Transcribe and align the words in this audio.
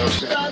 Oi, 0.00 0.06
eu 0.06 0.49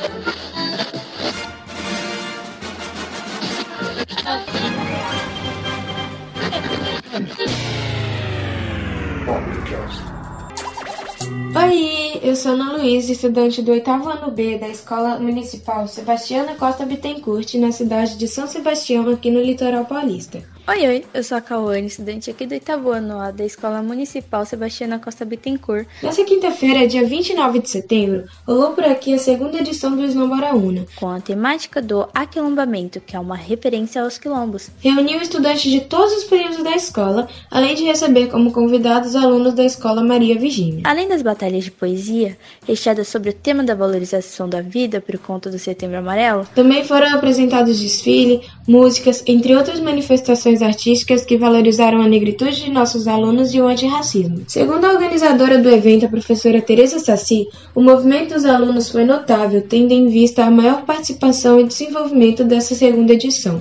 sou 12.38 12.52
Ana 12.52 12.76
Luiz, 12.76 13.08
estudante 13.08 13.60
do 13.60 13.72
oitavo 13.72 14.08
ano 14.08 14.30
B 14.30 14.58
da 14.58 14.68
Escola 14.68 15.18
Municipal 15.18 15.88
Sebastiana 15.88 16.54
Costa 16.54 16.86
Bittencourt, 16.86 17.54
na 17.54 17.72
cidade 17.72 18.16
de 18.16 18.28
São 18.28 18.46
Sebastião, 18.46 19.08
aqui 19.08 19.28
no 19.28 19.40
litoral 19.40 19.84
paulista. 19.84 20.40
Oi, 20.68 20.86
oi, 20.86 21.04
eu 21.14 21.24
sou 21.24 21.38
a 21.38 21.40
Cauane, 21.40 21.86
estudante 21.86 22.28
aqui 22.30 22.46
do 22.46 22.52
oitavo 22.52 22.90
ano 22.90 23.18
A 23.18 23.30
da 23.30 23.42
Escola 23.42 23.80
Municipal 23.80 24.44
Sebastiana 24.44 24.98
Costa 24.98 25.24
Bittencourt. 25.24 25.88
Nessa 26.02 26.22
quinta-feira, 26.24 26.86
dia 26.86 27.06
29 27.06 27.60
de 27.60 27.70
setembro, 27.70 28.24
rolou 28.46 28.72
por 28.72 28.84
aqui 28.84 29.14
a 29.14 29.18
segunda 29.18 29.56
edição 29.56 29.96
do 29.96 30.04
Eslombaraúna, 30.04 30.84
com 30.94 31.08
a 31.08 31.22
temática 31.22 31.80
do 31.80 32.06
aquilombamento, 32.12 33.00
que 33.00 33.16
é 33.16 33.18
uma 33.18 33.34
referência 33.34 34.02
aos 34.02 34.18
quilombos. 34.18 34.68
Reuniu 34.78 35.22
estudantes 35.22 35.72
de 35.72 35.80
todos 35.80 36.12
os 36.12 36.24
períodos 36.24 36.62
da 36.62 36.76
escola, 36.76 37.28
além 37.50 37.74
de 37.74 37.84
receber 37.84 38.26
como 38.26 38.52
convidados 38.52 39.16
alunos 39.16 39.54
da 39.54 39.64
Escola 39.64 40.04
Maria 40.04 40.38
Virgínia. 40.38 40.82
Além 40.84 41.08
das 41.08 41.22
batalhas 41.22 41.64
de 41.64 41.70
poesia, 41.70 42.27
recheadas 42.66 43.08
sobre 43.08 43.30
o 43.30 43.32
tema 43.32 43.62
da 43.62 43.74
valorização 43.74 44.48
da 44.48 44.60
vida 44.60 45.00
por 45.00 45.18
conta 45.18 45.50
do 45.50 45.58
Setembro 45.58 45.98
Amarelo, 45.98 46.46
também 46.54 46.84
foram 46.84 47.14
apresentados 47.14 47.80
desfile, 47.80 48.40
músicas, 48.66 49.22
entre 49.26 49.54
outras 49.54 49.80
manifestações 49.80 50.62
artísticas 50.62 51.24
que 51.24 51.36
valorizaram 51.36 52.00
a 52.00 52.08
negritude 52.08 52.64
de 52.64 52.70
nossos 52.70 53.06
alunos 53.06 53.54
e 53.54 53.60
o 53.60 53.66
antirracismo. 53.66 54.42
Segundo 54.46 54.84
a 54.84 54.90
organizadora 54.90 55.58
do 55.58 55.68
evento, 55.68 56.06
a 56.06 56.08
professora 56.08 56.60
Teresa 56.60 56.98
Sassi, 56.98 57.46
o 57.74 57.80
movimento 57.80 58.34
dos 58.34 58.44
alunos 58.44 58.90
foi 58.90 59.04
notável, 59.04 59.62
tendo 59.68 59.92
em 59.92 60.08
vista 60.08 60.44
a 60.44 60.50
maior 60.50 60.82
participação 60.82 61.60
e 61.60 61.64
desenvolvimento 61.64 62.44
dessa 62.44 62.74
segunda 62.74 63.12
edição. 63.12 63.58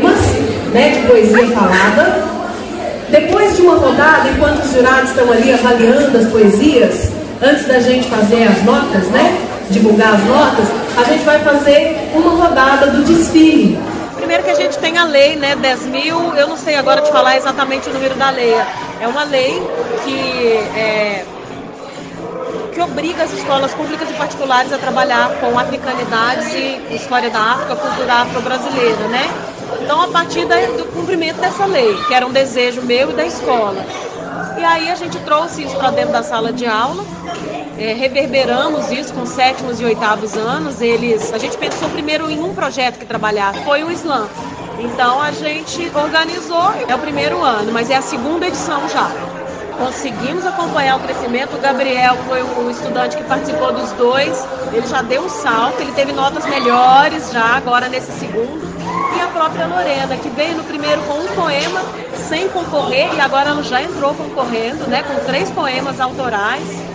Né, 0.73 0.99
de 0.99 1.07
poesia 1.07 1.47
falada. 1.47 2.37
Depois 3.09 3.55
de 3.55 3.61
uma 3.61 3.75
rodada, 3.75 4.29
enquanto 4.29 4.63
os 4.63 4.71
jurados 4.73 5.11
estão 5.11 5.31
ali 5.31 5.53
avaliando 5.53 6.17
as 6.17 6.27
poesias, 6.29 7.16
antes 7.41 7.65
da 7.67 7.79
gente 7.79 8.07
fazer 8.09 8.43
as 8.43 8.63
notas, 8.63 9.07
né? 9.09 9.37
Divulgar 9.69 10.13
as 10.15 10.23
notas, 10.23 10.67
a 10.97 11.03
gente 11.03 11.23
vai 11.25 11.39
fazer 11.39 12.09
uma 12.13 12.31
rodada 12.31 12.87
do 12.87 13.03
desfile 13.03 13.77
Primeiro 14.27 14.43
que 14.43 14.49
a 14.49 14.55
gente 14.55 14.77
tem 14.79 14.97
a 14.97 15.05
lei, 15.05 15.37
né, 15.37 15.55
10 15.55 15.85
mil, 15.85 16.35
eu 16.35 16.47
não 16.47 16.57
sei 16.57 16.75
agora 16.75 17.01
te 17.01 17.09
falar 17.09 17.37
exatamente 17.37 17.87
o 17.87 17.93
número 17.93 18.13
da 18.15 18.29
lei. 18.29 18.53
É 18.99 19.07
uma 19.07 19.23
lei 19.23 19.53
que, 20.03 20.53
é, 20.77 21.23
que 22.73 22.81
obriga 22.81 23.23
as 23.23 23.31
escolas 23.31 23.73
públicas 23.73 24.09
e 24.09 24.13
particulares 24.15 24.73
a 24.73 24.77
trabalhar 24.77 25.29
com 25.39 25.57
africanidades 25.57 26.53
e 26.53 26.95
história 26.95 27.29
da 27.29 27.39
África, 27.39 27.77
cultura 27.77 28.13
afro-brasileira, 28.15 29.07
né? 29.07 29.29
Então, 29.81 30.01
a 30.01 30.09
partir 30.09 30.45
do 30.45 30.91
cumprimento 30.91 31.39
dessa 31.39 31.65
lei, 31.65 31.95
que 32.07 32.13
era 32.13 32.27
um 32.27 32.31
desejo 32.31 32.81
meu 32.81 33.11
e 33.11 33.13
da 33.13 33.25
escola. 33.25 33.85
E 34.57 34.63
aí 34.63 34.89
a 34.91 34.95
gente 34.95 35.17
trouxe 35.19 35.63
isso 35.63 35.77
para 35.77 35.91
dentro 35.91 36.11
da 36.11 36.21
sala 36.21 36.51
de 36.51 36.65
aula 36.65 37.05
é, 37.77 37.93
reverberamos 37.93 38.91
isso 38.91 39.13
com 39.13 39.25
sétimos 39.25 39.79
e 39.79 39.85
oitavos 39.85 40.35
anos. 40.35 40.81
Eles, 40.81 41.33
a 41.33 41.37
gente 41.37 41.57
pensou 41.57 41.89
primeiro 41.89 42.29
em 42.29 42.39
um 42.39 42.53
projeto 42.53 42.97
que 42.97 43.05
trabalhar, 43.05 43.53
foi 43.63 43.83
o 43.83 43.91
Slam. 43.91 44.27
Então 44.79 45.21
a 45.21 45.31
gente 45.31 45.91
organizou, 45.95 46.71
é 46.87 46.93
o 46.93 46.99
primeiro 46.99 47.41
ano, 47.41 47.71
mas 47.71 47.89
é 47.89 47.95
a 47.95 48.01
segunda 48.01 48.47
edição 48.47 48.87
já. 48.89 49.09
Conseguimos 49.77 50.45
acompanhar 50.45 50.97
o 50.97 50.99
crescimento. 51.01 51.55
O 51.55 51.59
Gabriel 51.59 52.15
foi 52.27 52.41
o 52.41 52.69
estudante 52.69 53.15
que 53.15 53.23
participou 53.23 53.71
dos 53.71 53.91
dois. 53.91 54.47
Ele 54.73 54.87
já 54.87 55.03
deu 55.03 55.23
um 55.23 55.29
salto, 55.29 55.79
ele 55.81 55.91
teve 55.91 56.11
notas 56.13 56.45
melhores 56.47 57.31
já 57.31 57.57
agora 57.57 57.87
nesse 57.87 58.11
segundo. 58.13 58.67
E 59.15 59.21
a 59.21 59.27
própria 59.27 59.67
Lorena, 59.67 60.17
que 60.17 60.29
veio 60.29 60.57
no 60.57 60.63
primeiro 60.63 61.01
com 61.03 61.13
um 61.13 61.27
poema 61.27 61.81
sem 62.27 62.49
concorrer 62.49 63.13
e 63.13 63.21
agora 63.21 63.51
ela 63.51 63.63
já 63.63 63.81
entrou 63.81 64.13
concorrendo, 64.15 64.87
né, 64.87 65.03
com 65.03 65.15
três 65.25 65.49
poemas 65.51 65.99
autorais. 65.99 66.86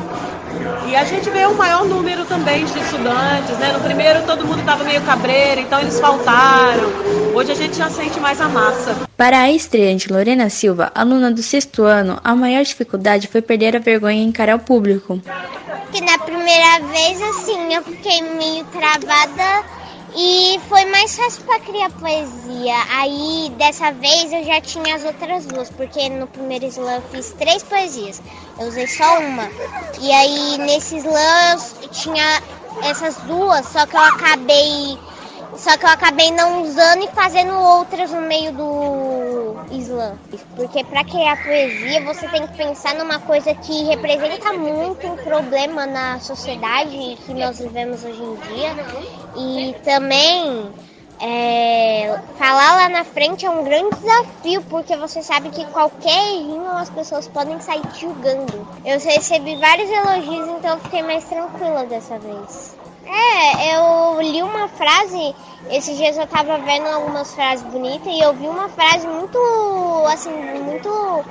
E 0.86 0.96
a 0.96 1.04
gente 1.04 1.28
vê 1.30 1.46
um 1.46 1.54
maior 1.54 1.84
número 1.84 2.24
também 2.24 2.64
de 2.64 2.78
estudantes, 2.78 3.56
né? 3.58 3.72
No 3.72 3.80
primeiro 3.80 4.22
todo 4.26 4.44
mundo 4.44 4.60
estava 4.60 4.84
meio 4.84 5.00
cabreiro, 5.02 5.60
então 5.60 5.80
eles 5.80 5.98
faltaram. 5.98 6.90
Hoje 7.34 7.52
a 7.52 7.54
gente 7.54 7.76
já 7.76 7.88
sente 7.88 8.20
mais 8.20 8.40
a 8.40 8.48
massa. 8.48 8.96
Para 9.16 9.40
a 9.40 9.50
estreante 9.50 10.12
Lorena 10.12 10.50
Silva, 10.50 10.92
aluna 10.94 11.30
do 11.30 11.42
sexto 11.42 11.84
ano, 11.84 12.20
a 12.22 12.34
maior 12.34 12.62
dificuldade 12.62 13.28
foi 13.28 13.40
perder 13.40 13.76
a 13.76 13.78
vergonha 13.78 14.22
em 14.22 14.28
encarar 14.28 14.56
o 14.56 14.60
público. 14.60 15.20
Que 15.90 16.00
na 16.00 16.18
primeira 16.18 16.80
vez, 16.90 17.22
assim, 17.22 17.74
eu 17.74 17.82
fiquei 17.82 18.20
meio 18.22 18.64
travada 18.64 19.81
e 20.14 20.60
foi 20.68 20.84
mais 20.86 21.16
fácil 21.16 21.44
para 21.44 21.60
criar 21.60 21.90
poesia. 21.90 22.74
Aí 22.90 23.52
dessa 23.56 23.92
vez 23.92 24.32
eu 24.32 24.44
já 24.44 24.60
tinha 24.60 24.94
as 24.94 25.04
outras 25.04 25.46
duas, 25.46 25.70
porque 25.70 26.08
no 26.08 26.26
primeiro 26.26 26.66
slam 26.66 26.96
eu 26.96 27.02
fiz 27.10 27.32
três 27.32 27.62
poesias. 27.62 28.20
Eu 28.58 28.68
usei 28.68 28.86
só 28.86 29.20
uma. 29.20 29.48
E 30.00 30.12
aí 30.12 30.58
nesse 30.58 30.98
slam 30.98 31.58
eu 31.82 31.88
tinha 31.88 32.42
essas 32.82 33.16
duas, 33.18 33.66
só 33.68 33.86
que 33.86 33.96
eu 33.96 34.00
acabei 34.00 34.98
só 35.56 35.76
que 35.76 35.84
eu 35.84 35.90
acabei 35.90 36.30
não 36.30 36.62
usando 36.62 37.04
e 37.04 37.08
fazendo 37.08 37.52
outras 37.52 38.10
no 38.10 38.22
meio 38.22 38.52
do 38.52 38.64
Porque 40.56 40.84
para 40.84 41.04
criar 41.04 41.42
poesia, 41.42 42.00
você 42.02 42.28
tem 42.28 42.46
que 42.46 42.56
pensar 42.56 42.94
numa 42.94 43.18
coisa 43.18 43.54
que 43.54 43.84
representa 43.84 44.52
muito 44.52 45.06
um 45.06 45.16
problema 45.16 45.86
na 45.86 46.20
sociedade 46.20 47.18
que 47.24 47.34
nós 47.34 47.58
vivemos 47.58 48.04
hoje 48.04 48.22
em 48.22 48.34
dia. 48.34 48.74
E 49.36 49.74
também 49.84 50.72
é, 51.20 52.18
falar 52.36 52.76
lá 52.76 52.88
na 52.88 53.04
frente 53.04 53.46
é 53.46 53.50
um 53.50 53.62
grande 53.62 53.96
desafio, 53.96 54.62
porque 54.62 54.96
você 54.96 55.22
sabe 55.22 55.50
que 55.50 55.64
qualquer 55.66 56.34
errinho 56.34 56.68
as 56.68 56.90
pessoas 56.90 57.28
podem 57.28 57.60
sair 57.60 57.82
julgando. 57.98 58.66
Eu 58.84 58.98
recebi 58.98 59.56
vários 59.56 59.88
elogios, 59.88 60.48
então 60.48 60.78
fiquei 60.80 61.02
mais 61.02 61.24
tranquila 61.24 61.86
dessa 61.86 62.18
vez. 62.18 62.81
É, 63.06 63.76
eu 63.76 64.20
li 64.20 64.42
uma 64.42 64.68
frase, 64.68 65.34
esses 65.70 65.96
dias 65.96 66.16
eu 66.16 66.26
tava 66.26 66.58
vendo 66.58 66.86
algumas 66.86 67.34
frases 67.34 67.64
bonitas 67.66 68.12
e 68.12 68.20
eu 68.20 68.32
vi 68.34 68.46
uma 68.46 68.68
frase 68.68 69.06
muito, 69.06 69.38
assim, 70.06 70.30
muito 70.30 71.24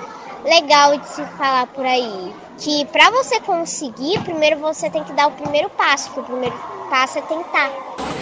legal 0.43 0.97
de 0.97 1.07
se 1.07 1.23
falar 1.37 1.67
por 1.67 1.85
aí. 1.85 2.33
Que 2.57 2.85
pra 2.85 3.09
você 3.09 3.39
conseguir, 3.39 4.19
primeiro 4.21 4.59
você 4.59 4.89
tem 4.89 5.03
que 5.03 5.13
dar 5.13 5.27
o 5.27 5.31
primeiro 5.31 5.69
passo, 5.71 6.11
que 6.11 6.19
o 6.19 6.23
primeiro 6.23 6.55
passo 6.89 7.19
é 7.19 7.21
tentar. 7.21 7.71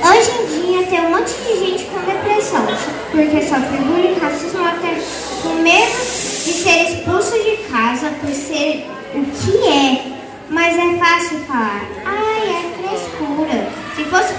Hoje 0.02 0.32
em 0.32 0.46
dia 0.62 0.88
tem 0.88 1.06
um 1.06 1.10
monte 1.10 1.34
de 1.34 1.60
gente 1.60 1.86
com 1.86 2.00
depressão, 2.02 2.66
porque 3.12 3.42
sofre 3.42 3.78
bullying, 3.80 4.20
racismo, 4.20 4.66
até 4.66 4.96
com 5.42 5.56
medo 5.62 5.92
de 5.92 6.54
ser 6.54 6.84
expulso 6.84 7.34
de 7.34 7.58
casa 7.70 8.10
por 8.22 8.30
ser 8.30 8.90
o 9.14 9.26
que 9.26 9.68
é. 9.68 10.20
Mas 10.50 10.78
é 10.78 10.98
fácil 10.98 11.40
falar, 11.42 11.86
ai, 12.06 12.50
é 12.50 12.72
frescura. 12.82 13.70
Se 13.96 13.99
fosse 14.10 14.34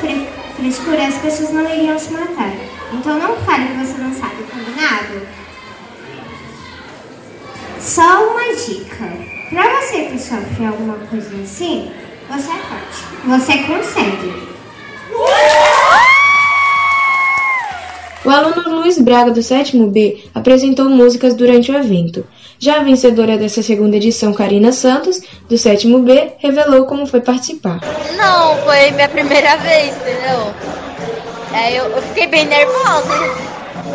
frescura, 0.56 1.06
as 1.06 1.18
pessoas 1.18 1.52
não 1.52 1.68
iriam 1.68 1.98
se 1.98 2.12
matar. 2.12 2.52
Então 2.92 3.18
não 3.18 3.36
fale 3.38 3.68
que 3.68 3.74
você 3.74 3.98
não 3.98 4.12
sabe, 4.12 4.42
combinado? 4.44 5.26
Só 7.78 8.30
uma 8.30 8.54
dica. 8.54 9.10
Pra 9.48 9.80
você 9.80 10.04
que 10.06 10.18
sofre 10.18 10.66
alguma 10.66 10.94
coisa 11.06 11.34
assim, 11.42 11.90
você 12.28 12.50
é 12.50 12.58
forte. 12.58 13.04
Você 13.26 13.58
consegue. 13.64 14.49
O 18.30 18.32
aluno 18.32 18.76
Luiz 18.76 18.96
Braga, 18.96 19.32
do 19.32 19.42
sétimo 19.42 19.88
B, 19.88 20.22
apresentou 20.32 20.88
músicas 20.88 21.34
durante 21.34 21.72
o 21.72 21.76
evento. 21.76 22.24
Já 22.60 22.76
a 22.76 22.84
vencedora 22.84 23.36
dessa 23.36 23.60
segunda 23.60 23.96
edição, 23.96 24.32
Karina 24.32 24.70
Santos, 24.70 25.20
do 25.48 25.58
sétimo 25.58 25.98
B, 25.98 26.34
revelou 26.38 26.84
como 26.84 27.08
foi 27.08 27.20
participar. 27.20 27.80
Não, 28.16 28.56
foi 28.58 28.92
minha 28.92 29.08
primeira 29.08 29.56
vez, 29.56 29.96
entendeu? 29.96 30.54
É, 31.52 31.72
eu, 31.72 31.86
eu 31.86 32.02
fiquei 32.02 32.28
bem 32.28 32.46
nervosa. 32.46 33.34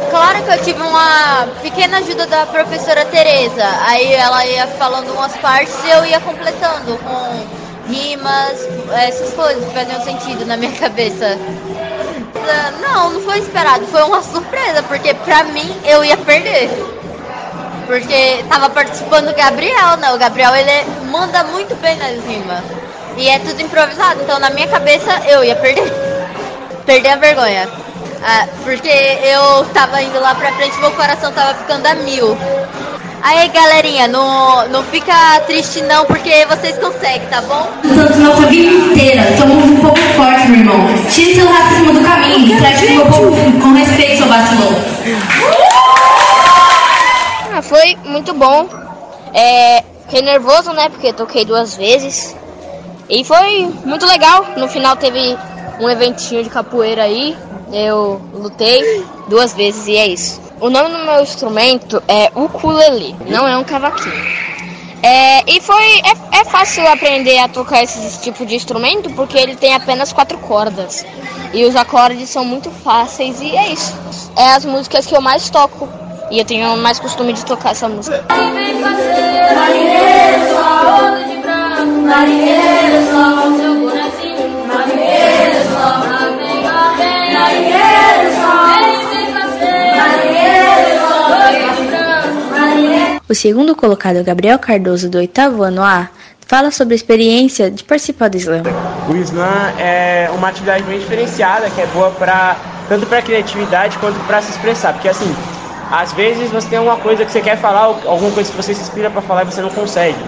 Claro 0.10 0.44
que 0.44 0.52
eu 0.52 0.64
tive 0.66 0.81
uma 0.81 1.48
pequena 1.62 2.00
ajuda 2.00 2.28
da 2.28 2.46
professora 2.46 3.06
Tereza. 3.06 3.66
Aí 3.88 4.12
ela 4.12 4.46
ia 4.46 4.68
falando 4.68 5.14
umas 5.14 5.34
partes 5.38 5.81
e 5.86 5.92
eu 5.92 6.06
ia 6.06 6.20
completando 6.20 6.98
com 6.98 7.90
rimas, 7.90 8.68
essas 8.92 9.34
coisas 9.34 9.64
que 9.64 9.74
faziam 9.74 10.02
sentido 10.02 10.46
na 10.46 10.58
minha 10.58 10.74
cabeça. 10.78 11.38
Não, 12.81 13.12
não 13.12 13.21
foi 13.21 13.39
esperado, 13.39 13.86
foi 13.88 14.03
uma 14.03 14.21
surpresa, 14.21 14.83
porque 14.83 15.13
pra 15.13 15.44
mim 15.45 15.81
eu 15.83 16.03
ia 16.03 16.18
perder. 16.18 16.69
Porque 17.86 18.44
tava 18.50 18.69
participando 18.69 19.30
o 19.30 19.36
Gabriel, 19.36 19.97
né? 19.97 20.12
O 20.12 20.18
Gabriel 20.18 20.56
ele 20.56 20.89
manda 21.12 21.44
muito 21.45 21.75
bem 21.75 21.95
nas 21.97 22.24
rimas. 22.25 22.63
E 23.18 23.30
é 23.30 23.39
tudo 23.39 23.62
improvisado, 23.62 24.21
então 24.21 24.39
na 24.39 24.50
minha 24.50 24.68
cabeça 24.68 25.21
eu 25.27 25.44
ia 25.44 25.56
perder. 25.56 25.92
perder 26.86 27.09
a 27.09 27.15
vergonha. 27.15 27.69
Ah, 28.24 28.47
porque 28.63 28.89
eu 28.89 29.65
tava 29.74 30.01
indo 30.01 30.19
lá 30.19 30.33
pra 30.33 30.51
frente, 30.53 30.77
meu 30.80 30.92
coração 30.92 31.31
tava 31.31 31.53
ficando 31.56 31.86
a 31.86 31.94
mil. 31.95 32.36
Aí, 33.27 33.48
galerinha, 33.48 34.07
não, 34.07 34.68
não 34.68 34.83
fica 34.83 35.39
triste 35.48 35.81
não, 35.81 36.06
porque 36.06 36.45
vocês 36.45 36.77
conseguem, 36.77 37.27
tá 37.27 37.42
bom? 37.42 37.68
Somos 37.81 38.18
nossa 38.18 38.45
vida 38.45 38.72
inteira, 38.72 39.36
somos 39.36 39.63
um 39.63 39.81
pouco 39.81 39.98
forte, 40.16 40.48
meu 40.48 40.60
irmão. 40.60 40.77
Tire 41.10 41.33
seu 41.33 41.48
racismo 41.48 41.94
do 41.94 42.01
caminho, 42.04 42.56
trate 42.60 42.86
meu 42.86 43.04
povo 43.07 43.31
com 43.60 43.74
respeito, 43.74 44.18
seu 44.18 44.27
vacilão. 44.27 44.69
Ah, 47.51 47.62
foi 47.63 47.98
muito 48.06 48.31
bom. 48.36 48.69
É, 49.33 49.83
fiquei 50.04 50.21
nervoso, 50.21 50.71
né, 50.74 50.89
porque 50.89 51.12
toquei 51.12 51.45
duas 51.45 51.75
vezes. 51.75 52.36
E 53.10 53.24
foi 53.24 53.74
muito 53.83 54.06
legal. 54.06 54.45
No 54.56 54.68
final 54.68 54.98
teve 54.98 55.36
um 55.80 55.89
eventinho 55.89 56.44
de 56.44 56.50
capoeira 56.51 57.01
aí. 57.01 57.36
Eu 57.74 58.21
lutei 58.36 59.04
duas 59.28 59.51
vezes 59.56 59.88
e 59.88 59.95
é 59.95 60.07
isso. 60.10 60.44
O 60.60 60.69
nome 60.69 60.90
do 60.90 61.06
meu 61.06 61.22
instrumento 61.22 62.02
é 62.07 62.31
ukulele, 62.34 63.16
não 63.28 63.48
é 63.48 63.57
um 63.57 63.63
cavaquinho. 63.63 64.46
É, 65.04 65.44
e 65.52 65.62
foi 65.62 65.84
é, 65.84 66.40
é, 66.40 66.46
fácil 66.46 66.88
aprender 66.88 67.38
a 67.38 67.48
tocar 67.48 67.84
esse 67.84 68.22
tipo 68.22 68.44
de 68.46 68.56
instrumento 68.56 69.10
porque 69.12 69.38
ele 69.38 69.56
tem 69.56 69.75
apenas 69.75 70.12
quatro 70.12 70.38
cordas 70.40 71.06
e 71.54 71.63
os 71.63 71.75
acordes 71.75 72.30
são 72.30 72.44
muito 72.44 72.72
fáceis 72.72 73.40
e 73.42 73.56
é 73.56 73.68
isso. 73.72 73.96
É 74.36 74.54
as 74.54 74.66
músicas 74.66 75.06
que 75.06 75.16
eu 75.16 75.22
mais 75.22 75.50
toco 75.50 75.88
e 76.31 76.40
eu 76.40 76.46
tenho 76.46 76.75
mais 76.78 77.00
costume 77.00 77.34
de 77.34 77.46
tocar 77.46 77.72
essa 77.72 77.88
música. 77.88 78.25
Marinheiro, 79.56 80.50
sol, 80.50 81.18
de 81.28 81.38
branco, 81.38 82.02
marinheiro, 82.02 83.12
sol, 83.12 83.35
O 93.27 93.33
segundo 93.33 93.75
colocado, 93.75 94.24
Gabriel 94.24 94.60
Cardoso, 94.60 95.10
do 95.10 95.18
oitavo 95.18 95.63
ano 95.63 95.81
A, 95.81 96.10
fala 96.45 96.69
sobre 96.69 96.94
a 96.94 96.95
experiência 96.95 97.72
de 97.72 97.83
participar 97.83 98.30
do 98.30 98.38
slam. 98.38 98.62
O 99.10 99.16
slam 99.16 99.74
é 99.80 100.30
uma 100.31 100.50
atividade 100.50 100.83
bem 100.83 101.00
diferenciada, 101.00 101.68
que 101.72 101.81
é 101.81 101.88
boa 101.88 102.12
para 102.12 102.56
tanto 102.88 103.07
para 103.07 103.24
criatividade 103.24 103.98
quanto 103.98 104.19
para 104.27 104.44
se 104.44 104.51
expressar, 104.51 104.94
porque 104.94 105.10
assim, 105.10 105.36
às 105.92 106.13
vezes 106.13 106.51
você 106.51 106.69
tem 106.69 106.77
alguma 106.77 106.98
coisa 106.98 107.25
que 107.25 107.31
você 107.31 107.42
quer 107.42 107.57
falar, 107.57 107.86
alguma 107.86 108.30
coisa 108.30 108.51
que 108.51 108.57
você 108.57 108.75
se 108.75 108.81
inspira 108.81 109.10
para 109.10 109.24
falar 109.24 109.42
e 109.42 109.45
você 109.45 109.62
não 109.62 109.71
consegue. 109.71 110.19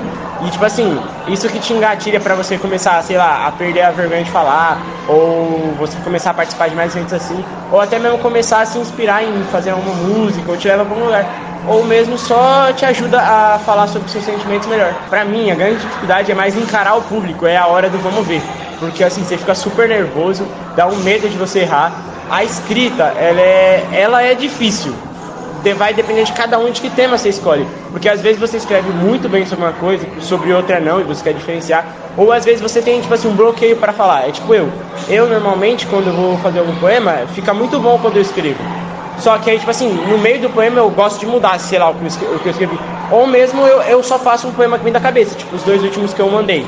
E 0.45 0.49
tipo 0.51 0.63
assim, 0.63 0.99
isso 1.27 1.49
que 1.49 1.59
te 1.59 1.73
engatilha 1.73 2.19
para 2.19 2.35
você 2.35 2.57
começar, 2.57 3.01
sei 3.01 3.17
lá, 3.17 3.47
a 3.47 3.51
perder 3.51 3.81
a 3.81 3.91
vergonha 3.91 4.23
de 4.23 4.29
falar, 4.29 4.79
ou 5.07 5.73
você 5.79 5.97
começar 6.03 6.29
a 6.29 6.33
participar 6.33 6.69
de 6.69 6.75
mais 6.75 6.95
eventos 6.95 7.13
assim, 7.13 7.43
ou 7.71 7.81
até 7.81 7.97
mesmo 7.97 8.19
começar 8.19 8.61
a 8.61 8.65
se 8.65 8.77
inspirar 8.77 9.23
em 9.23 9.43
fazer 9.51 9.73
uma 9.73 9.93
música, 9.93 10.51
ou 10.51 10.57
te 10.57 10.67
leva 10.67 10.85
para 10.85 10.93
algum 10.93 11.05
lugar, 11.05 11.25
ou 11.67 11.83
mesmo 11.83 12.17
só 12.17 12.71
te 12.73 12.85
ajuda 12.85 13.19
a 13.19 13.59
falar 13.65 13.87
sobre 13.87 14.09
seus 14.09 14.23
sentimentos 14.23 14.67
melhor. 14.67 14.93
Para 15.09 15.25
mim, 15.25 15.49
a 15.49 15.55
grande 15.55 15.77
dificuldade 15.77 16.31
é 16.31 16.35
mais 16.35 16.55
encarar 16.55 16.95
o 16.95 17.01
público, 17.01 17.47
é 17.47 17.57
a 17.57 17.65
hora 17.65 17.89
do 17.89 17.97
vamos 17.97 18.25
ver. 18.27 18.41
Porque 18.79 19.03
assim, 19.03 19.23
você 19.23 19.37
fica 19.37 19.55
super 19.55 19.89
nervoso, 19.89 20.47
dá 20.75 20.87
um 20.87 20.97
medo 20.97 21.27
de 21.27 21.35
você 21.35 21.61
errar. 21.61 21.91
A 22.29 22.43
escrita, 22.43 23.03
ela 23.17 23.41
é, 23.41 23.87
ela 23.91 24.21
é 24.21 24.35
difícil, 24.35 24.93
vai 25.75 25.93
depender 25.93 26.23
de 26.23 26.33
cada 26.33 26.57
um 26.59 26.71
de 26.71 26.81
que 26.81 26.89
tema 26.89 27.17
você 27.17 27.29
escolhe. 27.29 27.67
Porque 27.91 28.07
às 28.07 28.21
vezes 28.21 28.39
você 28.39 28.57
escreve 28.57 28.89
muito 28.89 29.27
bem 29.29 29.45
sobre 29.45 29.65
uma 29.65 29.73
coisa, 29.73 30.07
sobre 30.21 30.53
outra 30.53 30.79
não, 30.79 30.99
e 30.99 31.03
você 31.03 31.23
quer 31.23 31.33
diferenciar. 31.33 31.85
Ou 32.15 32.31
às 32.31 32.45
vezes 32.45 32.61
você 32.61 32.81
tem, 32.81 33.01
tipo 33.01 33.13
assim, 33.13 33.27
um 33.27 33.35
bloqueio 33.35 33.75
para 33.75 33.93
falar. 33.93 34.27
É 34.27 34.31
tipo 34.31 34.53
eu. 34.53 34.69
Eu, 35.07 35.27
normalmente, 35.27 35.85
quando 35.87 36.07
eu 36.07 36.13
vou 36.13 36.37
fazer 36.37 36.59
algum 36.59 36.75
poema, 36.75 37.25
fica 37.33 37.53
muito 37.53 37.79
bom 37.79 37.97
quando 37.99 38.17
eu 38.17 38.21
escrevo. 38.21 38.59
Só 39.19 39.37
que 39.39 39.49
aí, 39.49 39.57
tipo 39.57 39.71
assim, 39.71 39.89
no 39.89 40.17
meio 40.17 40.39
do 40.39 40.49
poema 40.49 40.77
eu 40.77 40.89
gosto 40.89 41.19
de 41.19 41.25
mudar, 41.25 41.59
sei 41.59 41.79
lá, 41.79 41.89
o 41.89 41.95
que 41.95 42.45
eu 42.45 42.51
escrevi. 42.51 42.79
Ou 43.11 43.25
mesmo 43.25 43.65
eu, 43.65 43.81
eu 43.81 44.03
só 44.03 44.19
faço 44.19 44.47
um 44.47 44.51
poema 44.51 44.77
que 44.77 44.83
vem 44.83 44.93
da 44.93 44.99
cabeça, 44.99 45.35
tipo 45.35 45.55
os 45.55 45.63
dois 45.63 45.81
últimos 45.83 46.13
que 46.13 46.19
eu 46.19 46.29
mandei. 46.29 46.65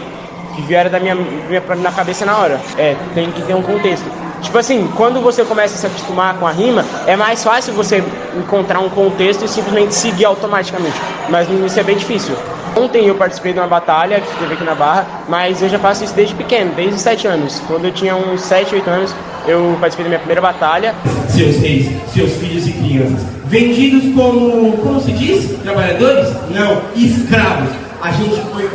Que 0.59 0.65
vieram 0.67 0.91
da 0.91 1.00
minha, 1.00 1.15
minha, 1.15 1.63
na 1.77 1.91
cabeça 1.91 2.25
na 2.25 2.38
hora. 2.38 2.59
É, 2.77 2.95
tem 3.13 3.31
que 3.31 3.41
ter 3.44 3.56
um 3.56 3.61
contexto. 3.61 4.06
Tipo 4.41 4.57
assim, 4.57 4.89
quando 4.95 5.21
você 5.21 5.44
começa 5.44 5.75
a 5.75 5.77
se 5.77 5.85
acostumar 5.85 6.38
com 6.38 6.47
a 6.47 6.51
rima, 6.51 6.85
é 7.06 7.15
mais 7.15 7.44
fácil 7.44 7.73
você 7.73 8.03
encontrar 8.38 8.79
um 8.79 8.89
contexto 8.89 9.45
e 9.45 9.47
simplesmente 9.47 9.94
seguir 9.94 10.25
automaticamente. 10.25 10.95
Mas 11.29 11.47
no 11.47 11.56
início 11.59 11.79
é 11.79 11.83
bem 11.83 11.97
difícil. 11.97 12.35
Ontem 12.77 13.06
eu 13.06 13.15
participei 13.15 13.53
de 13.53 13.59
uma 13.59 13.67
batalha 13.67 14.21
que 14.21 14.39
teve 14.39 14.53
aqui 14.53 14.63
na 14.63 14.75
Barra, 14.75 15.06
mas 15.27 15.61
eu 15.61 15.69
já 15.69 15.79
faço 15.79 16.03
isso 16.03 16.13
desde 16.13 16.35
pequeno, 16.35 16.71
desde 16.75 16.95
os 16.95 17.01
7 17.01 17.27
anos. 17.27 17.61
Quando 17.67 17.85
eu 17.85 17.91
tinha 17.91 18.15
uns 18.15 18.41
7, 18.41 18.75
8 18.75 18.89
anos, 18.89 19.15
eu 19.47 19.77
participei 19.79 20.06
da 20.06 20.09
minha 20.09 20.19
primeira 20.19 20.41
batalha. 20.41 20.95
Seus 21.27 21.57
reis, 21.57 21.89
seus 22.13 22.33
filhos 22.33 22.67
e 22.67 22.71
crianças, 22.71 23.25
vendidos 23.45 24.13
como, 24.13 24.77
como 24.77 25.01
se 25.01 25.11
diz? 25.11 25.57
Trabalhadores? 25.61 26.29
Não, 26.51 26.81
escravos. 26.95 27.69
A 28.01 28.11
gente 28.11 28.41
foi 28.51 28.69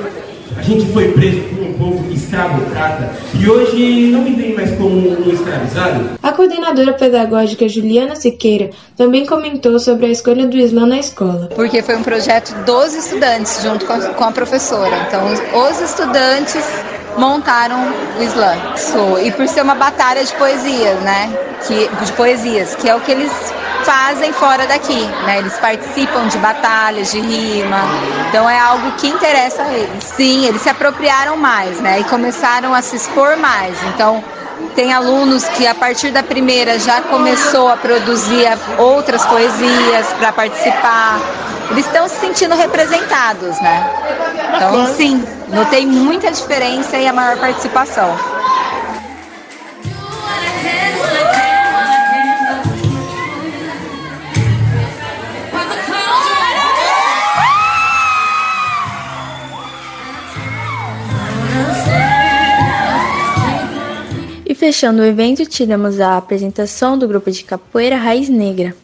a 0.57 0.63
gente 0.63 0.87
foi 0.93 1.09
preso 1.13 1.41
por 1.41 1.64
povo 1.79 2.13
escravocrata 2.13 3.11
e 3.39 3.49
hoje 3.49 4.11
não 4.11 4.23
me 4.23 4.33
vem 4.33 4.55
mais 4.55 4.71
como 4.77 4.95
um 4.95 5.31
escravizado. 5.31 6.11
A 6.23 6.33
coordenadora 6.33 6.93
pedagógica 6.93 7.69
Juliana 7.69 8.17
Siqueira 8.17 8.71
também 8.97 9.27
comentou 9.27 9.79
sobre 9.79 10.07
a 10.07 10.11
escolha 10.11 10.47
do 10.47 10.57
Islã 10.57 10.87
na 10.87 10.99
escola. 10.99 11.49
Porque 11.55 11.83
foi 11.83 11.97
um 11.97 12.03
projeto 12.03 12.55
dos 12.65 12.95
estudantes 12.95 13.63
junto 13.63 13.87
com 13.87 13.93
a, 13.93 14.01
com 14.01 14.25
a 14.25 14.33
professora. 14.33 15.07
Então, 15.07 15.27
os 15.69 15.81
estudantes 15.81 16.65
montaram 17.17 17.93
o 18.19 18.23
Islã. 18.23 18.57
E 19.23 19.31
por 19.33 19.47
ser 19.49 19.63
uma 19.63 19.75
batalha 19.75 20.25
de 20.25 20.33
poesias, 20.35 20.99
né? 21.01 21.33
Que, 21.67 21.89
de 22.05 22.13
poesias, 22.13 22.75
que 22.75 22.89
é 22.89 22.95
o 22.95 23.01
que 23.01 23.13
eles 23.13 23.33
fazem 23.85 24.33
fora 24.33 24.67
daqui, 24.67 25.07
né? 25.27 25.39
Eles 25.39 25.57
participam 25.59 26.27
de 26.27 26.39
batalhas, 26.39 27.11
de 27.11 27.21
rima. 27.21 27.81
Então 28.29 28.49
é 28.49 28.59
algo 28.59 28.93
que 28.93 29.09
interessa 29.09 29.63
a 29.63 29.73
eles. 29.73 30.05
Sim, 30.05 30.47
eles 30.47 30.63
se 30.63 30.69
apropriaram 30.69 31.37
mais, 31.37 31.81
né? 31.81 32.01
E 32.01 32.05
começaram 32.05 32.75
a 32.75 32.83
se 32.83 32.97
expor 32.97 33.37
mais. 33.37 33.77
Então 33.95 34.23
tem 34.75 34.93
alunos 34.93 35.45
que 35.49 35.67
a 35.67 35.75
partir 35.75 36.11
da 36.11 36.23
primeira 36.23 36.79
já 36.79 37.01
começou 37.03 37.69
a 37.69 37.77
produzir 37.77 38.47
outras 38.79 39.25
poesias 39.27 40.07
para 40.19 40.33
participar. 40.33 41.21
Eles 41.71 41.87
estão 41.87 42.09
se 42.09 42.17
sentindo 42.17 42.55
representados, 42.55 43.61
né? 43.61 43.91
Então 44.57 44.87
sim, 44.95 45.25
notei 45.49 45.87
muita 45.87 46.31
diferença 46.31 46.97
e 46.97 47.07
a 47.07 47.13
maior 47.13 47.37
participação. 47.39 48.34
Fechando 64.65 65.03
o 65.03 65.05
evento, 65.05 65.45
tiramos 65.45 66.01
a 66.01 66.17
apresentação 66.17 66.97
do 66.97 67.07
grupo 67.07 67.31
de 67.31 67.45
capoeira 67.45 67.99
Raiz 67.99 68.31
Negra, 68.31 68.75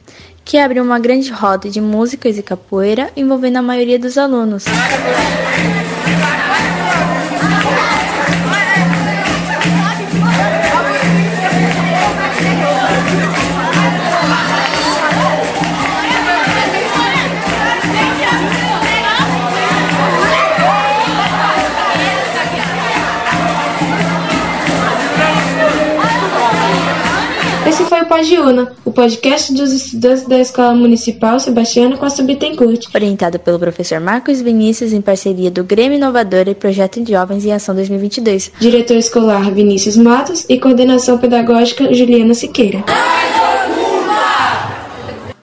que 0.45 0.59
abriu 0.59 0.85
uma 0.85 0.99
grande 0.99 1.33
roda 1.33 1.71
de 1.71 1.81
músicas 1.81 2.37
e 2.37 2.43
capoeira 2.43 3.11
envolvendo 3.16 3.57
a 3.57 3.62
maioria 3.62 3.99
dos 3.99 4.19
alunos. 4.19 4.66
Pagiúna, 28.11 28.73
o 28.85 28.90
podcast 28.90 29.55
dos 29.55 29.73
estudantes 29.73 30.26
da 30.26 30.40
Escola 30.40 30.75
Municipal 30.75 31.38
Sebastiano 31.38 31.97
Costa 31.97 32.25
Bittencourt. 32.25 32.88
Orientado 32.93 33.38
pelo 33.38 33.57
professor 33.57 34.00
Marcos 34.00 34.40
Vinícius 34.40 34.93
em 34.93 35.00
parceria 35.00 35.49
do 35.49 35.62
Grêmio 35.62 35.95
Inovadora 35.95 36.50
e 36.50 36.55
Projeto 36.57 37.00
de 37.00 37.12
Jovens 37.12 37.45
em 37.45 37.52
Ação 37.52 37.73
2022. 37.73 38.50
Diretor 38.59 38.97
escolar 38.97 39.52
Vinícius 39.52 39.97
Matos 39.97 40.45
e 40.49 40.59
coordenação 40.59 41.19
pedagógica 41.19 41.95
Juliana 41.95 42.35
Siqueira. 42.35 42.83